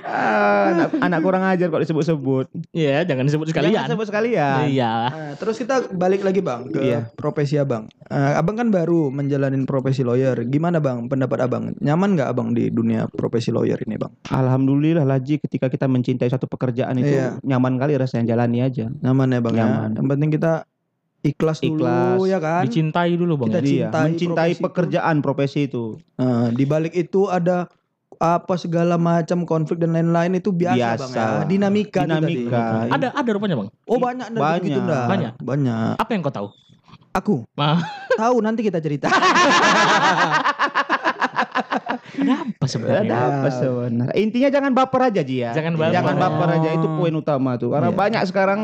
[0.00, 2.46] Ah, anak, anak kurang ajar kok disebut-sebut.
[2.70, 3.74] Iya, jangan disebut sekalian.
[3.74, 4.70] Jangan sebut sekalian.
[4.70, 4.92] Iya.
[5.10, 7.10] Nah, terus kita balik lagi bang ke Iya.
[7.12, 7.90] profesi abang.
[8.06, 10.46] Eh, abang kan baru menjalanin profesi lawyer.
[10.46, 11.74] Gimana bang pendapat abang?
[11.78, 14.12] Nyaman nggak abang di dunia profesi lawyer ini bang?
[14.30, 17.42] Alhamdulillah Laji ketika kita mencintai satu pekerjaan itu Iya.
[17.42, 18.86] nyaman kali rasanya jalani aja.
[18.94, 19.88] Nyaman ya bang Nyaman.
[19.90, 19.96] ya.
[19.98, 20.52] Yang penting kita
[21.22, 22.16] ikhlas, Ikhlas.
[22.16, 22.62] dulu ya kan.
[22.64, 23.48] Dicintai dulu bang.
[23.48, 23.62] Kita ya?
[23.62, 24.64] Iya, cintai mencintai profesi itu.
[24.64, 25.84] pekerjaan profesi itu.
[26.16, 27.68] Nah, di balik itu ada
[28.16, 31.20] apa segala macam konflik dan lain-lain itu biasa, bang Biasa.
[31.38, 31.44] ya.
[31.44, 32.00] Dinamika.
[32.00, 32.60] itu Dinamika.
[32.60, 32.90] tadi.
[32.90, 33.68] Ada ada rupanya bang.
[33.84, 34.56] Oh banyak Banyak.
[34.58, 35.04] begitu ndak?
[35.06, 35.32] Banyak.
[35.38, 35.94] Banyak.
[35.96, 36.48] Apa yang kau tahu?
[37.10, 37.80] Aku Ah.
[38.20, 39.08] tahu nanti kita cerita.
[42.12, 43.00] Ada apa sebenarnya?
[43.02, 44.14] Ada apa sebenarnya?
[44.14, 45.50] Intinya jangan baper aja Ji ya.
[45.52, 45.92] Jangan baper.
[45.92, 47.70] Jangan baper aja itu poin utama tuh.
[47.70, 47.96] Karena Iya.
[47.96, 48.60] banyak sekarang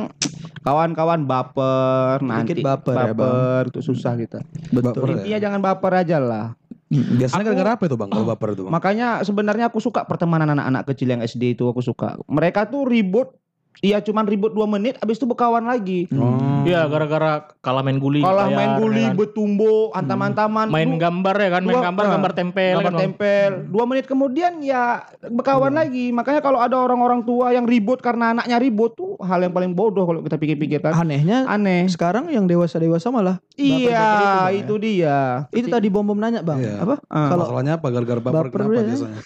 [0.66, 4.42] Kawan-kawan baper, nanti Dikit baper ya, baper itu susah kita.
[4.74, 5.14] Baper ya.
[5.22, 6.58] Intinya jangan baper aja lah.
[6.90, 8.10] Biasanya gara-gara apa itu bang?
[8.10, 8.72] Kalau baper itu bang?
[8.74, 12.18] Makanya sebenarnya aku suka pertemanan anak-anak kecil yang SD itu aku suka.
[12.26, 13.30] Mereka tuh ribut
[13.78, 16.08] Iya cuman ribut 2 menit habis itu berkawan lagi.
[16.10, 16.62] Oh.
[16.62, 18.20] Iya gara-gara kalah main guli.
[18.20, 19.16] Kalah main guli, ya kan.
[19.16, 20.66] betumbo, antam-antaman.
[20.66, 23.02] main Du- gambar ya kan, main dua- gambar, ah, gambar tempel gambar kan, Bang.
[23.02, 23.50] tempel.
[23.68, 24.84] Dua menit kemudian ya
[25.22, 26.08] berkawan lagi.
[26.08, 30.04] Makanya kalau ada orang-orang tua yang ribut karena anaknya ribut tuh hal yang paling bodoh
[30.04, 30.96] kalau kita pikir-pikir kan.
[30.96, 31.84] Anehnya Aneh.
[31.86, 34.56] sekarang yang dewasa-dewasa malah Iya, Bang, ya.
[34.56, 35.18] itu dia.
[35.50, 36.74] itu tadi bom bom nanya bang Iya.
[36.78, 37.28] apa Ah.
[37.28, 37.86] kalau Masalahnya apa?
[37.88, 38.82] Gara-gara baper, Baper kenapa ya.
[38.86, 39.20] biasanya?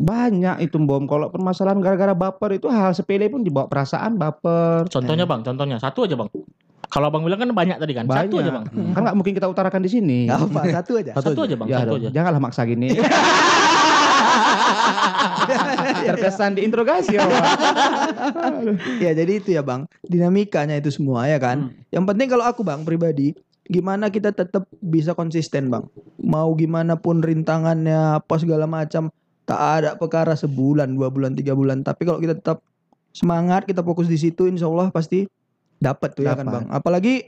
[0.00, 1.04] Banyak itu bom.
[1.04, 4.88] Kalau permasalahan gara-gara baper itu hal sepele pun dibawa perasaan baper.
[4.88, 6.28] Contohnya bang, contohnya satu aja bang.
[6.90, 8.26] Kalau abang bilang kan banyak tadi kan, Banyak.
[8.26, 8.64] satu aja bang.
[8.66, 10.18] Kan nggak mungkin kita utarakan di sini.
[10.26, 12.08] apa satu aja Satu, aja bang, Ya, satu aja.
[12.10, 12.90] janganlah maksa gini.
[16.06, 17.22] Terkesan diinterogasi ya.
[19.04, 22.84] Ya jadi itu ya bang dinamikanya itu semua ya kan yang penting kalau aku bang
[22.84, 23.32] pribadi
[23.66, 25.84] gimana kita tetap bisa konsisten bang
[26.18, 29.08] mau gimana pun rintangannya apa segala macam
[29.50, 31.82] tak ada perkara sebulan dua bulan tiga bulan.
[31.82, 32.62] Tapi kalau kita tetap
[33.10, 35.26] semangat kita fokus di situ insya Allah pasti
[35.82, 36.64] dapat tuh ya kan bang?
[36.70, 37.26] Apalagi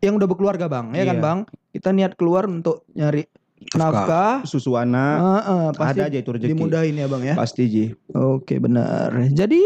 [0.00, 0.96] yang udah berkeluarga bang.
[0.96, 1.24] Ya kan Iya.
[1.24, 1.38] bang?
[1.76, 3.28] Kita niat keluar untuk nyari
[3.76, 6.50] nafkah Susu anak Heeh, pasti ada aja itu rezeki.
[6.56, 7.84] dimudahin ya bang ya Pasti Ji.
[8.10, 9.12] Oke benar.
[9.30, 9.62] Jadi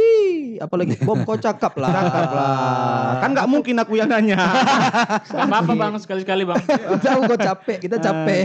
[0.59, 1.90] apalagi bom kau cakap lah.
[1.90, 3.18] Cakap lah.
[3.22, 4.37] Kan nggak mungkin aku yang nanya.
[5.26, 6.62] Gak apa-apa bang, sekali-sekali bang.
[7.07, 8.44] Tahu kau capek, kita capek.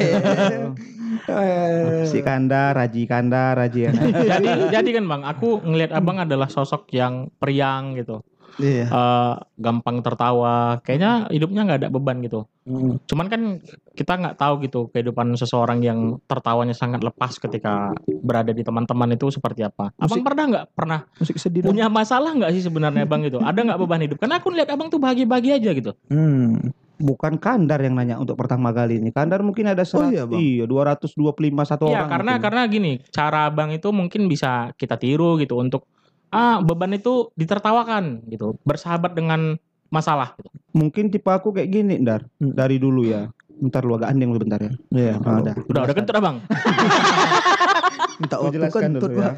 [1.29, 3.91] Eh, si Kanda, Raji Kanda, Raji ya.
[3.93, 8.21] jadi, jadi kan bang, aku ngelihat abang adalah sosok yang periang gitu.
[8.59, 8.85] Iya.
[8.85, 10.77] Eh, gampang tertawa.
[10.79, 12.43] Kayaknya hidupnya nggak ada beban gitu.
[12.63, 12.99] Hmm.
[13.01, 13.41] Cuman kan
[13.93, 19.27] kita nggak tahu gitu kehidupan seseorang yang tertawanya sangat lepas ketika berada di teman-teman itu
[19.29, 19.89] seperti apa.
[19.95, 21.71] Abang Musik- pernah nggak pernah Musik sedih dong.
[21.71, 23.39] punya masalah nggak sih sebenarnya bang gitu?
[23.39, 24.17] Ada nggak beban hidup?
[24.19, 25.91] Karena aku lihat abang tuh bahagia-bahagia aja gitu.
[26.07, 26.75] Hmm.
[26.99, 29.07] Bukan Kandar yang nanya untuk pertama kali ini.
[29.09, 30.35] Kandar mungkin ada Oh serat, iya, Bang.
[30.35, 31.15] iya 225
[31.63, 32.09] satu Iya orang.
[32.11, 32.43] karena mungkin.
[32.43, 35.87] karena gini cara abang itu mungkin bisa kita tiru gitu untuk
[36.29, 39.57] ah beban itu ditertawakan gitu bersahabat dengan
[39.89, 40.49] masalah gitu.
[40.77, 42.21] mungkin tipe aku kayak gini, Dar.
[42.37, 42.53] Hmm.
[42.53, 43.25] Dari dulu ya.
[43.59, 44.71] Bentar lu agak andeng lu bentar ya.
[44.93, 45.13] Iya.
[45.19, 45.51] Ah, ada.
[45.67, 46.37] Udah udah kentut abang.
[48.19, 49.31] Minta waktu kentut dulu ya.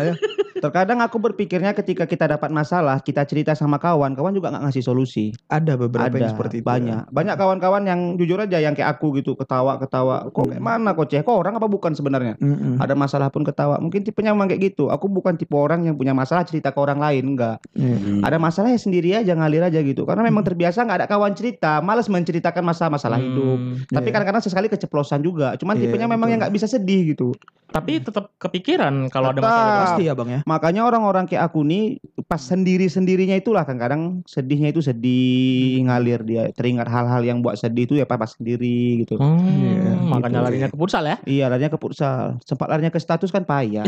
[0.00, 0.14] Ya.
[0.60, 4.84] Terkadang aku berpikirnya ketika kita dapat masalah, kita cerita sama kawan, kawan juga nggak ngasih
[4.84, 5.32] solusi.
[5.46, 6.62] Ada beberapa ada yang seperti itu.
[6.62, 6.68] ya.
[6.68, 10.92] banyak banyak kawan-kawan yang jujur aja yang kayak aku gitu ketawa ketawa kok kayak mana
[10.92, 12.76] kok ceh kok orang apa bukan sebenarnya Mm-mm.
[12.76, 16.12] ada masalah pun ketawa mungkin tipenya memang kayak gitu aku bukan tipe orang yang punya
[16.12, 18.20] masalah cerita ke orang lain enggak Iya.
[18.22, 21.80] ada masalah ya sendiri aja ngalir aja gitu karena memang terbiasa nggak ada kawan cerita
[21.80, 24.14] malas menceritakan masalah-masalah hidup Hmm, tapi Iya.
[24.14, 26.30] kadang-kadang sesekali keceplosan juga cuman Iya, tipenya memang betul.
[26.30, 27.32] yang nggak bisa sedih gitu
[27.70, 29.78] Tapi tetap kepikiran kalau ada masalah.
[29.86, 30.40] Pasti ya bang ya.
[30.42, 36.86] makanya orang-orang kayak aku nih pas sendiri-sendirinya itulah kadang-kadang sedihnya itu sedih ngalir dia teringat
[36.86, 40.46] hal-hal yang buat sedih itu ya pas sendiri gitu Hmm, Iya, makanya gitu.
[40.46, 41.16] larinya ke futsal ya.
[41.22, 42.38] Iya, larinya ke futsal.
[42.42, 43.84] Sempat larinya ke status kan payah.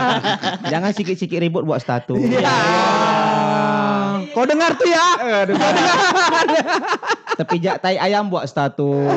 [0.72, 2.18] Jangan sikit-sikit ribut buat status.
[2.18, 2.46] Iya.
[4.34, 5.06] Kau dengar tuh ya?
[7.38, 9.10] Terpijak tai ayam buat status.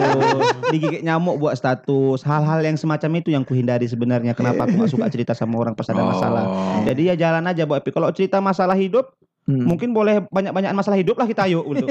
[0.69, 2.21] Digigit nyamuk buat status.
[2.21, 4.38] Hal-hal yang semacam itu yang kuhindari sebenarnya.
[4.38, 6.43] Kenapa aku gak suka cerita sama orang pas ada masalah.
[6.45, 6.82] Oh.
[6.86, 9.12] Jadi ya jalan aja buat Kalau cerita masalah hidup,
[9.50, 9.65] Hmm.
[9.65, 11.89] mungkin boleh banyak-banyak masalah hidup lah kita yuk gitu.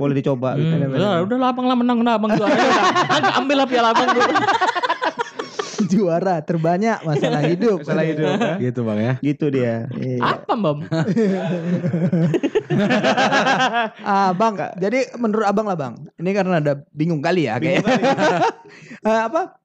[0.00, 0.56] boleh dicoba.
[0.56, 0.80] gitu.
[0.80, 2.48] Hmm, udah, udah lah abang lah menang nah abang udah.
[3.20, 4.08] Angkat ambil lah piala abang.
[5.92, 7.82] Juara terbanyak masalah hidup.
[7.84, 8.36] Masalah hidup.
[8.38, 8.54] ya.
[8.60, 9.12] Gitu bang ya.
[9.20, 9.74] Gitu dia.
[9.96, 10.20] Iya.
[10.24, 10.78] Apa bang?
[14.04, 17.82] Ah bang, jadi menurut abang lah bang, ini karena ada bingung kali ya kayak.
[19.00, 19.56] Eh, apa?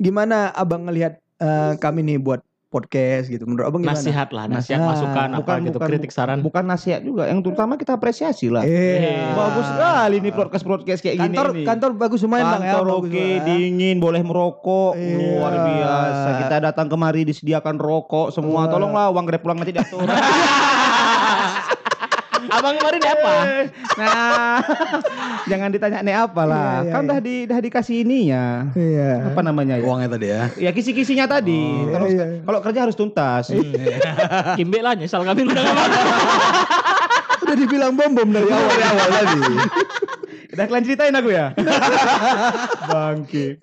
[0.00, 3.42] Gimana abang ngelihat eh, kami nih buat podcast gitu?
[3.42, 3.96] Menurut abang gimana?
[3.96, 6.38] Nasihat lah, nasihat Nah, masukan apa bukan- gitu, bukan- kritik saran.
[6.40, 7.24] Bukan nasihat juga.
[7.24, 8.60] Yang terutama kita apresiasi lah.
[8.60, 9.32] Iya.
[9.32, 11.66] Bagus sekali nih podcast-podcast kayak Kantor gini nih.
[11.66, 12.72] kantor bagus lumayan bang ya.
[12.74, 13.44] Kantor oke, Bang.
[13.44, 15.16] dingin, boleh merokok, Iya.
[15.16, 16.28] luar biasa.
[16.38, 18.64] Kita datang kemari disediakan rokok semua.
[18.64, 18.70] Wah.
[18.70, 20.04] Tolonglah uang grab pulang nanti diatur.
[22.48, 23.34] abang kemarin apa?
[23.98, 24.58] nah,
[25.50, 26.72] jangan ditanya nih apa lah.
[26.82, 27.10] Iya, iya, kan iya.
[27.10, 28.44] dah di dah dikasih ininya.
[28.72, 29.12] Iya.
[29.32, 29.84] Apa namanya ya?
[29.84, 30.42] Uangnya tadi ya.
[30.56, 31.60] Ya kisi-kisinya tadi.
[31.60, 32.40] Oh, kalau iya, iya.
[32.44, 33.52] kalau kerja harus tuntas.
[34.58, 35.62] Kimbe lah nyesal kami udah
[37.48, 39.40] Udah dibilang bom bom dari awal dari awal tadi.
[40.52, 41.54] Udah kalian ceritain aku ya.
[42.90, 43.56] Bangke.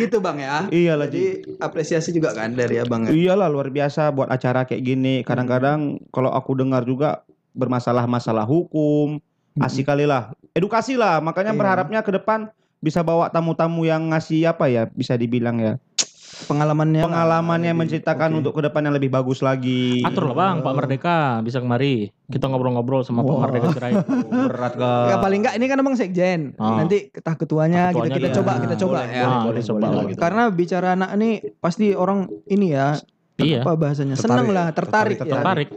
[0.00, 0.56] gitu bang ya.
[0.72, 3.12] Iyalah Jadi apresiasi juga kan dari abang ya.
[3.12, 5.14] Iyalah luar biasa buat acara kayak gini.
[5.22, 7.27] Kadang-kadang kalau aku dengar juga
[7.58, 9.18] bermasalah-masalah hukum,
[9.58, 10.30] asik kali lah.
[10.54, 11.18] Edukasi lah.
[11.18, 11.58] Makanya Iya.
[11.58, 15.74] berharapnya ke depan bisa bawa tamu-tamu yang ngasih apa ya, bisa dibilang ya.
[16.38, 17.02] pengalamannya.
[17.02, 18.38] pengalamannya Lebih- menceritakan oke.
[18.38, 20.06] untuk ke depan yang lebih bagus lagi.
[20.06, 22.14] Atur lah bang, Pak Merdeka bisa kemari.
[22.30, 23.42] Kita ngobrol-ngobrol sama Pak Wah.
[23.42, 24.06] Merdeka Sirait.
[24.46, 24.92] Berat ke.
[25.08, 26.54] Ya paling enggak ini kan emang sekjen.
[26.54, 26.78] Ah.
[26.78, 28.36] Nanti ketah ketuanya, Ketuanya kita kita dia.
[28.38, 29.26] coba, kita coba Boleh, ya.
[29.42, 30.10] Boleh, coba boleh, lah boleh.
[30.14, 30.20] gitu.
[30.22, 32.88] Karena bicara anak ini pasti orang ini ya
[33.38, 34.34] Iya, apa bahasanya Tertarik.
[34.34, 35.32] seneng lah tertarik, Tertarik, ya.
[35.32, 35.68] tertarik.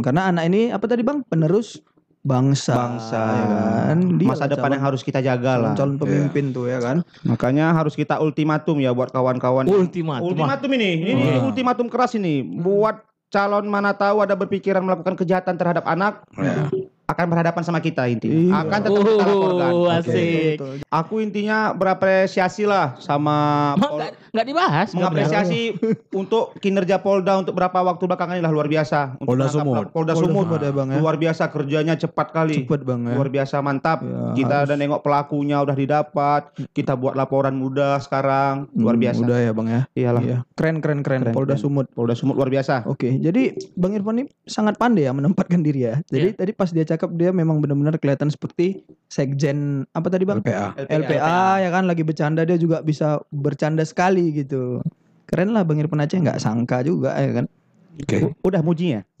[0.00, 1.84] Karena anak ini apa tadi bang penerus
[2.22, 3.98] bangsa, Bangsa, ya kan.
[4.14, 5.74] Dia Masa depan calon- yang harus kita jaga lah.
[5.74, 7.02] calon pemimpin tuh ya kan.
[7.22, 9.66] Makanya harus kita ultimatum ya buat kawan-kawan.
[9.66, 10.30] Ultimatum.
[10.30, 11.50] Ultimatum ini, ini Wah.
[11.50, 12.40] ultimatum keras ini.
[12.40, 16.70] Buat calon mana tahu ada berpikiran melakukan kejahatan terhadap anak, Ya.
[17.04, 18.32] Akan berhadapan sama kita intinya.
[18.32, 18.52] Iya.
[18.62, 19.70] Akan tetap kita laporkan.
[19.70, 19.96] Oh, Oke.
[20.00, 20.54] asik.
[20.56, 20.74] Betul.
[20.88, 23.36] Aku intinya berapresiasi lah sama
[23.74, 24.88] nggak nggak dibahas.
[24.92, 25.60] mengapresiasi
[26.20, 29.18] untuk kinerja Polda untuk berapa waktu belakangan ini lah luar biasa.
[29.18, 29.74] Untuk Polda Sumut.
[29.76, 30.46] Polda, Polda Sumut.
[30.46, 30.98] Sumut ya, Bang, ya.
[30.98, 32.54] Luar biasa kerjanya cepat kali.
[32.62, 33.14] Cepet bang ya.
[33.14, 33.98] Luar biasa mantap.
[34.00, 34.66] Ya, kita harus.
[34.70, 36.42] udah nengok pelakunya udah didapat.
[36.70, 38.70] Kita buat laporan mudah sekarang.
[38.72, 39.20] Luar Hmm, biasa.
[39.20, 39.80] Udah ya bang ya.
[39.92, 40.22] Iyalah.
[40.22, 40.38] Iya.
[40.54, 41.20] Keren keren keren.
[41.22, 41.62] Keren, Polda keren.
[41.62, 41.86] Sumut.
[41.92, 42.86] Polda Sumut luar biasa.
[42.86, 46.00] Oke, jadi Bang Irfan ini sangat pandai ya menempatkan diri ya.
[46.08, 46.38] Jadi Iya.
[46.38, 49.58] tadi pas dia cakap dia memang benar-benar kelihatan seperti sekjen
[49.90, 50.40] apa tadi Bang?
[50.40, 50.76] LPA.
[50.86, 54.84] LPA, ya kan lagi bercanda dia juga bisa bercanda sekali gitu.
[55.24, 57.46] Keren lah Bang Irfan Aceh nggak sangka juga ya kan.
[57.94, 58.24] Oke.
[58.24, 59.04] U- Udah mujinya.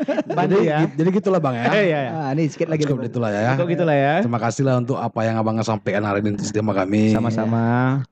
[0.00, 0.86] Jadi, Bantu ya.
[0.88, 1.64] jadi gitulah bang ya.
[1.68, 2.10] Iya, iya.
[2.12, 3.10] Ah, ini sedikit lagi Cukup nih, Bang.
[3.10, 3.50] itulah ya.
[3.52, 4.14] Kok gitulah ya.
[4.22, 7.10] Terima kasih lah untuk apa yang abang sampaikan hari ini sama kami.
[7.10, 7.62] Sama-sama.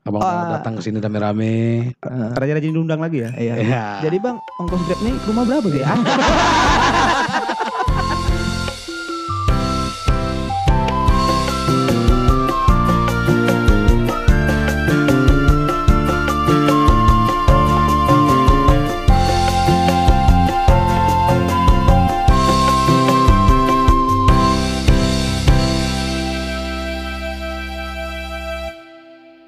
[0.02, 0.58] Abang Ah.
[0.58, 1.54] datang ke sini rame-rame.
[2.02, 3.30] Ah, Raja-raja diundang lagi ya.
[3.32, 3.54] iya.
[3.56, 3.84] Iya.
[4.02, 5.86] Jadi Bang ongkos grab nih ke rumah berapa ya?